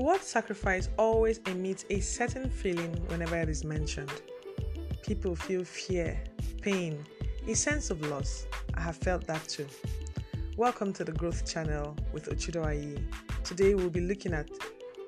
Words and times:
The 0.00 0.06
word 0.06 0.22
sacrifice 0.22 0.88
always 0.98 1.40
emits 1.44 1.84
a 1.90 2.00
certain 2.00 2.48
feeling 2.48 2.90
whenever 3.08 3.36
it 3.36 3.50
is 3.50 3.64
mentioned. 3.64 4.10
People 5.02 5.36
feel 5.36 5.62
fear, 5.62 6.18
pain, 6.62 7.04
a 7.46 7.54
sense 7.54 7.90
of 7.90 8.00
loss. 8.06 8.46
I 8.72 8.80
have 8.80 8.96
felt 8.96 9.26
that 9.26 9.46
too. 9.46 9.66
Welcome 10.56 10.94
to 10.94 11.04
the 11.04 11.12
Growth 11.12 11.46
Channel 11.46 11.94
with 12.14 12.30
Ochido 12.30 12.64
Ayi. 12.64 13.04
Today 13.44 13.74
we'll 13.74 13.90
be 13.90 14.00
looking 14.00 14.32
at 14.32 14.48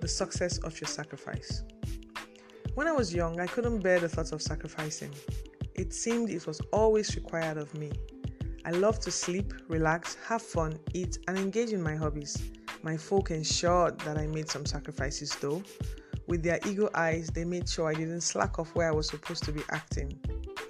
the 0.03 0.09
success 0.09 0.59
of 0.59 0.79
your 0.79 0.89
sacrifice. 0.89 1.63
When 2.75 2.86
I 2.86 2.93
was 2.93 3.14
young, 3.14 3.40
I 3.40 3.46
couldn't 3.46 3.79
bear 3.79 3.99
the 3.99 4.11
thought 4.11 4.32
of 4.32 4.43
sacrificing. 4.43 5.14
It 5.75 5.95
seemed 5.95 6.29
it 6.29 6.46
was 6.46 6.61
always 6.71 7.17
required 7.17 7.57
of 7.57 7.72
me. 7.79 7.93
I 8.67 8.72
loved 8.72 9.00
to 9.04 9.11
sleep, 9.11 9.54
relax, 9.68 10.18
have 10.29 10.43
fun, 10.43 10.79
eat, 10.93 11.17
and 11.29 11.39
engage 11.39 11.72
in 11.72 11.82
my 11.82 11.96
hobbies. 11.96 12.36
My 12.82 12.96
folk 12.96 13.31
ensured 13.31 14.00
that 14.00 14.18
I 14.18 14.27
made 14.27 14.50
some 14.50 14.67
sacrifices 14.67 15.36
though. 15.36 15.63
With 16.27 16.43
their 16.43 16.59
eagle 16.67 16.91
eyes, 16.95 17.29
they 17.29 17.45
made 17.45 17.68
sure 17.68 17.89
I 17.89 17.95
didn't 17.95 18.22
slack 18.22 18.58
off 18.58 18.75
where 18.75 18.89
I 18.89 18.93
was 18.93 19.08
supposed 19.08 19.45
to 19.45 19.53
be 19.53 19.63
acting. 19.71 20.18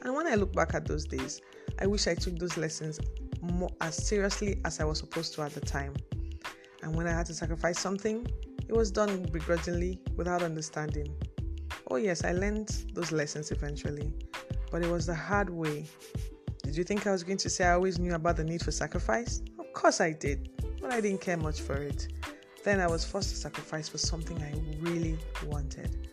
And 0.02 0.14
when 0.14 0.26
I 0.26 0.34
look 0.34 0.52
back 0.52 0.74
at 0.74 0.86
those 0.86 1.06
days, 1.06 1.40
I 1.78 1.86
wish 1.86 2.06
I 2.06 2.14
took 2.14 2.38
those 2.38 2.56
lessons 2.58 3.00
more 3.40 3.70
as 3.80 3.96
seriously 4.06 4.60
as 4.64 4.78
I 4.78 4.84
was 4.84 4.98
supposed 4.98 5.34
to 5.34 5.42
at 5.42 5.54
the 5.54 5.60
time. 5.60 5.94
And 6.82 6.94
when 6.94 7.06
I 7.06 7.12
had 7.12 7.26
to 7.26 7.34
sacrifice 7.34 7.78
something, 7.78 8.26
it 8.68 8.74
was 8.74 8.90
done 8.90 9.22
begrudgingly 9.32 9.98
without 10.16 10.42
understanding. 10.42 11.14
Oh, 11.90 11.96
yes, 11.96 12.24
I 12.24 12.32
learned 12.32 12.84
those 12.92 13.10
lessons 13.10 13.50
eventually, 13.52 14.12
but 14.70 14.82
it 14.82 14.90
was 14.90 15.06
the 15.06 15.14
hard 15.14 15.48
way. 15.48 15.86
Did 16.62 16.76
you 16.76 16.84
think 16.84 17.06
I 17.06 17.12
was 17.12 17.22
going 17.22 17.38
to 17.38 17.50
say 17.50 17.64
I 17.64 17.72
always 17.72 17.98
knew 17.98 18.14
about 18.14 18.36
the 18.36 18.44
need 18.44 18.62
for 18.62 18.70
sacrifice? 18.70 19.42
Of 19.58 19.72
course 19.72 20.00
I 20.00 20.12
did 20.12 20.50
but 20.82 20.92
I 20.92 21.00
didn't 21.00 21.20
care 21.20 21.36
much 21.36 21.60
for 21.60 21.74
it. 21.74 22.08
Then 22.64 22.80
I 22.80 22.88
was 22.88 23.04
forced 23.04 23.30
to 23.30 23.36
sacrifice 23.36 23.88
for 23.88 23.98
something 23.98 24.36
I 24.42 24.52
really 24.80 25.18
wanted. 25.46 26.08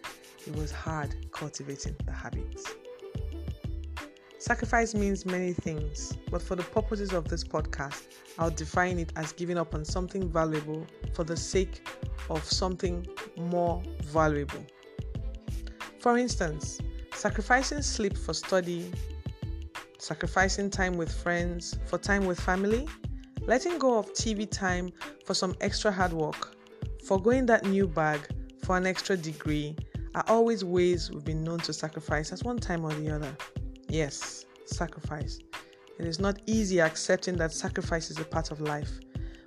It 0.48 0.56
was 0.56 0.72
hard 0.72 1.16
cultivating 1.31 1.95
the 2.06 2.11
habits. 2.11 2.66
Sacrifice 4.38 4.95
means 4.95 5.26
many 5.26 5.52
things, 5.52 6.17
but 6.31 6.42
for 6.42 6.56
the 6.56 6.64
purposes 6.64 7.11
of 7.11 7.28
this 7.28 7.44
podcast, 7.44 8.03
I'll 8.38 8.50
define 8.50 8.98
it 8.98 9.11
as 9.16 9.34
giving 9.34 9.58
up 9.58 9.73
on 9.76 9.84
something 9.84 10.30
valuable 10.30 10.88
for 11.14 11.26
the 11.26 11.36
sake 11.36 11.86
of 12.30 12.44
something 12.45 13.06
more 13.38 13.83
valuable. 14.04 14.66
For 16.00 16.17
instance, 16.17 16.80
sacrificing 17.14 17.81
sleep 17.81 18.17
for 18.17 18.33
study, 18.33 18.89
sacrificing 19.98 20.70
time 20.70 20.95
with 20.95 21.11
friends 21.11 21.78
for 21.86 21.98
time 21.98 22.26
with 22.26 22.39
family, 22.39 22.88
Letting 23.50 23.80
go 23.80 23.97
of 23.97 24.14
TV 24.14 24.47
time 24.47 24.94
for 25.25 25.33
some 25.33 25.55
extra 25.59 25.92
hard 25.92 26.14
work, 26.14 26.55
foregoing 27.03 27.47
that 27.47 27.66
new 27.66 27.88
bag 27.88 28.19
for 28.64 28.78
an 28.78 28.86
extra 28.86 29.17
degree 29.17 29.75
are 30.14 30.23
always 30.28 30.64
ways 30.64 31.09
we've 31.09 31.25
been 31.25 31.44
known 31.44 31.58
to 31.61 31.73
sacrifice 31.73 32.31
at 32.31 32.44
one 32.44 32.59
time 32.59 32.86
or 32.86 32.94
the 32.94 33.09
other. 33.09 33.36
Yes, 33.88 34.45
sacrifice. 34.66 35.39
It 35.97 36.05
is 36.05 36.20
not 36.20 36.39
easy 36.45 36.80
accepting 36.80 37.38
that 37.38 37.52
sacrifice 37.52 38.11
is 38.11 38.20
a 38.20 38.23
part 38.23 38.52
of 38.52 38.61
life, 38.61 39.00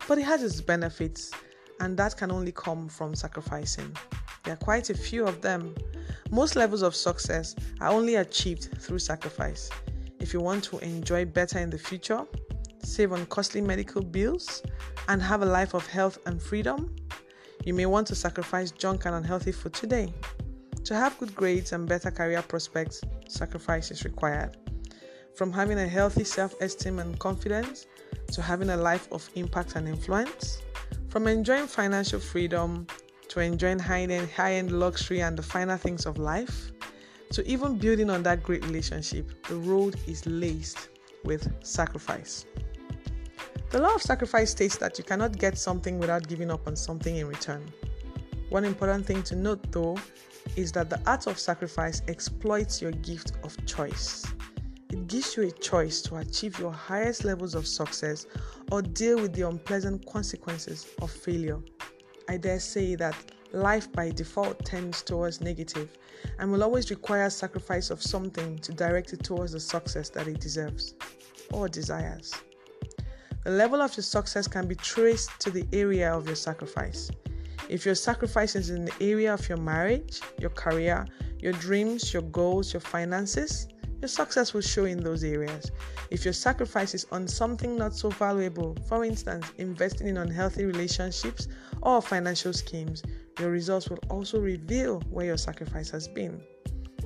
but 0.08 0.19
it 0.19 0.25
has 0.25 0.42
its 0.42 0.61
benefits, 0.61 1.30
and 1.78 1.97
that 1.97 2.17
can 2.17 2.33
only 2.33 2.50
come 2.50 2.89
from 2.89 3.14
sacrificing. 3.14 3.97
There 4.42 4.55
are 4.55 4.64
quite 4.64 4.91
a 4.91 4.95
few 4.95 5.25
of 5.25 5.42
them. 5.42 5.77
Most 6.28 6.56
levels 6.56 6.83
of 6.83 6.97
success 6.97 7.55
are 7.80 7.91
only 7.91 8.17
achieved 8.17 8.69
through 8.80 8.98
sacrifice. 8.98 9.70
If 10.19 10.33
you 10.33 10.41
want 10.41 10.64
to 10.64 10.78
enjoy 10.78 11.25
better 11.25 11.61
in 11.61 11.70
the 11.70 11.78
future, 11.78 12.27
save 12.83 13.12
on 13.12 13.27
costly 13.27 13.61
medical 13.61 14.02
bills, 14.02 14.62
and 15.08 15.22
have 15.22 15.42
a 15.42 15.47
life 15.47 15.75
of 15.75 15.86
health 15.86 16.19
and 16.27 16.41
freedom, 16.41 16.94
you 17.64 17.74
may 17.74 17.86
want 17.86 18.06
to 18.08 18.14
sacrifice 18.14 18.70
junk 18.70 19.05
and 19.06 19.14
unhealthy 19.14 19.52
food 19.52 19.73
today. 19.73 20.12
To 20.84 20.95
have 20.95 21.18
good 21.18 21.34
grades 21.34 21.73
and 21.73 21.89
better 21.89 22.11
career 22.11 22.42
prospects, 22.42 23.01
sacrifice 23.29 23.90
is 23.90 24.05
required. 24.05 24.57
From 25.34 25.52
having 25.52 25.79
a 25.79 25.89
healthy 25.89 26.24
self 26.24 26.61
esteem 26.61 26.98
and 26.98 27.18
confidence 27.18 27.86
to 28.33 28.42
having 28.42 28.70
a 28.70 28.77
life 28.77 29.08
of 29.12 29.28
impact 29.34 29.77
and 29.77 29.89
influence, 29.89 30.61
from 31.08 31.27
enjoying 31.27 31.67
financial 31.67 32.20
freedom 32.20 32.86
to 33.28 33.40
enjoying 33.40 33.78
high 33.78 34.02
end, 34.02 34.73
luxury 34.73 35.23
and 35.23 35.39
the 35.39 35.42
finer 35.42 35.77
things 35.77 36.05
of 36.05 36.18
life, 36.18 36.73
to 37.30 37.46
even 37.46 37.78
building 37.78 38.11
on 38.11 38.23
that 38.24 38.42
great 38.42 38.64
relationship, 38.67 39.46
the 39.46 39.57
road 39.57 39.96
is 40.07 40.27
laced 40.27 40.90
with 41.24 41.51
sacrifice. 41.64 42.45
The 43.72 43.80
law 43.80 43.94
of 43.94 44.02
sacrifice 44.02 44.50
states 44.50 44.77
that 44.77 44.98
you 44.98 45.05
cannot 45.05 45.38
get 45.38 45.56
something 45.56 45.98
without 45.98 46.28
giving 46.28 46.50
up 46.50 46.66
on 46.66 46.77
something 46.77 47.16
in 47.16 47.27
return. 47.27 47.64
One 48.50 48.66
important 48.66 49.06
thing 49.06 49.22
to 49.22 49.34
note, 49.34 49.72
though, 49.72 49.96
is 50.56 50.72
that 50.72 50.90
the 50.90 51.00
art 51.06 51.27
of 51.27 51.38
sacrifice 51.38 52.02
exploits 52.06 52.83
your 52.83 52.92
gift 52.92 53.33
of 53.42 53.56
choice. 53.64 54.27
It 54.90 55.06
gives 55.06 55.38
you 55.38 55.44
a 55.44 55.50
choice 55.50 56.02
to 56.02 56.16
achieve 56.16 56.58
your 56.58 56.70
highest 56.70 57.24
levels 57.24 57.55
of 57.55 57.66
success 57.66 58.27
or 58.70 58.83
deal 58.83 59.18
with 59.18 59.33
the 59.33 59.48
unpleasant 59.48 60.04
consequences 60.04 60.86
of 61.00 61.10
failure. 61.10 61.60
I 62.28 62.36
dare 62.36 62.60
say 62.60 62.94
that 62.96 63.16
life 63.52 63.90
by 63.90 64.10
default 64.10 64.62
tends 64.66 65.02
towards 65.02 65.40
negative 65.40 65.96
and 66.39 66.52
will 66.52 66.62
always 66.62 66.90
require 66.90 67.30
sacrifice 67.30 67.89
of 67.89 68.02
something 68.02 68.58
to 68.58 68.72
direct 68.74 69.14
it 69.14 69.24
towards 69.24 69.52
the 69.52 69.60
success 69.60 70.10
that 70.10 70.28
it 70.28 70.40
deserves 70.40 70.92
or 71.54 71.70
desires. 71.70 72.34
The 73.45 73.51
level 73.51 73.80
of 73.83 73.97
your 73.97 74.05
success 74.05 74.47
can 74.47 74.69
be 74.69 74.77
traced 74.77 75.41
to 75.41 75.51
the 75.51 75.67
area 75.73 76.14
of 76.14 76.27
your 76.27 76.36
sacrifice. 76.36 77.11
If 77.69 77.85
your 77.85 77.97
sacrifice 77.97 78.55
is 78.55 78.70
in 78.70 78.85
the 78.85 78.95
area 79.01 79.35
of 79.35 79.48
your 79.48 79.58
marriage, 79.58 80.20
your 80.39 80.51
career, 80.51 81.07
your 81.41 81.52
dreams, 81.55 82.13
your 82.13 82.23
goals, 82.23 82.73
your 82.73 82.81
finances, 82.81 83.67
your 84.01 84.08
success 84.08 84.55
will 84.55 84.61
show 84.61 84.85
in 84.85 85.02
those 85.02 85.25
areas. 85.25 85.70
If 86.11 86.25
your 86.25 86.35
sacrifice 86.35 86.95
is 86.95 87.07
on 87.11 87.27
something 87.27 87.77
not 87.77 87.95
so 87.95 88.11
valuable, 88.11 88.77
for 88.89 89.05
instance, 89.05 89.52
investing 89.58 90.08
in 90.08 90.19
unhealthy 90.19 90.64
relationships 90.64 91.48
or 91.83 92.02
financial 92.02 92.52
schemes, 92.52 93.02
your 93.41 93.51
results 93.51 93.89
will 93.89 94.01
also 94.08 94.41
reveal 94.41 95.01
where 95.11 95.27
your 95.27 95.36
sacrifice 95.36 95.91
has 95.91 96.07
been. 96.07 96.41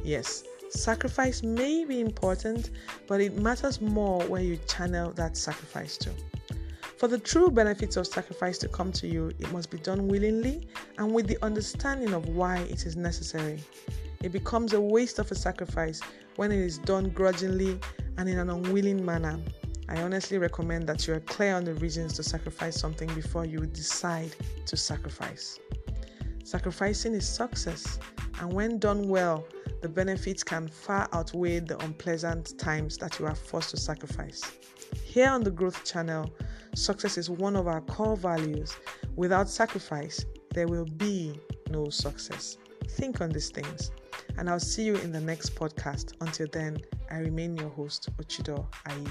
Yes, 0.04 0.42
Sacrifice 0.70 1.42
may 1.42 1.84
be 1.84 2.00
important, 2.00 2.70
but 3.06 3.20
it 3.20 3.36
matters 3.36 3.80
more 3.80 4.22
where 4.24 4.42
you 4.42 4.58
channel 4.68 5.12
that 5.12 5.36
sacrifice 5.36 5.96
to. 5.98 6.10
For 6.98 7.08
the 7.08 7.18
true 7.18 7.50
benefits 7.50 7.96
of 7.96 8.06
sacrifice 8.06 8.58
to 8.58 8.68
come 8.68 8.90
to 8.92 9.06
you, 9.06 9.28
it 9.38 9.52
must 9.52 9.70
be 9.70 9.78
done 9.78 10.08
willingly 10.08 10.66
and 10.98 11.12
with 11.12 11.26
the 11.26 11.38
understanding 11.42 12.14
of 12.14 12.28
why 12.30 12.58
it 12.58 12.86
is 12.86 12.96
necessary. 12.96 13.60
It 14.22 14.32
becomes 14.32 14.72
a 14.72 14.80
waste 14.80 15.18
of 15.18 15.30
a 15.30 15.34
sacrifice 15.34 16.00
when 16.36 16.50
it 16.50 16.58
is 16.58 16.78
done 16.78 17.10
grudgingly 17.10 17.78
and 18.16 18.28
in 18.28 18.38
an 18.38 18.50
unwilling 18.50 19.04
manner. 19.04 19.38
I 19.88 20.02
honestly 20.02 20.38
recommend 20.38 20.88
that 20.88 21.06
you 21.06 21.14
are 21.14 21.20
clear 21.20 21.54
on 21.54 21.64
the 21.64 21.74
reasons 21.74 22.14
to 22.14 22.22
sacrifice 22.22 22.80
something 22.80 23.12
before 23.14 23.44
you 23.44 23.66
decide 23.66 24.34
to 24.64 24.76
sacrifice. 24.76 25.60
Sacrificing 26.44 27.14
is 27.14 27.28
success, 27.28 27.98
and 28.40 28.52
when 28.52 28.78
done 28.78 29.08
well, 29.08 29.46
the 29.82 29.88
benefits 29.88 30.42
can 30.42 30.68
far 30.68 31.08
outweigh 31.12 31.60
the 31.60 31.78
unpleasant 31.84 32.58
times 32.58 32.96
that 32.98 33.18
you 33.18 33.26
are 33.26 33.34
forced 33.34 33.70
to 33.70 33.76
sacrifice. 33.76 34.42
Here 35.04 35.28
on 35.28 35.42
the 35.42 35.50
Growth 35.50 35.84
Channel, 35.84 36.32
success 36.74 37.18
is 37.18 37.30
one 37.30 37.56
of 37.56 37.66
our 37.66 37.80
core 37.80 38.16
values. 38.16 38.76
Without 39.16 39.48
sacrifice, 39.48 40.24
there 40.52 40.68
will 40.68 40.84
be 40.84 41.38
no 41.70 41.88
success. 41.88 42.56
Think 42.88 43.20
on 43.20 43.30
these 43.30 43.50
things, 43.50 43.90
and 44.38 44.48
I'll 44.48 44.60
see 44.60 44.84
you 44.84 44.94
in 44.96 45.12
the 45.12 45.20
next 45.20 45.54
podcast. 45.54 46.12
Until 46.20 46.46
then, 46.52 46.78
I 47.10 47.18
remain 47.18 47.56
your 47.56 47.70
host, 47.70 48.08
Ochido 48.16 48.66
Ayi. 48.86 49.08